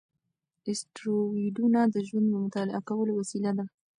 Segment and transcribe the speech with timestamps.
[0.71, 3.65] اسټروېډونه د ژوند د مطالعه کولو وسیله دي.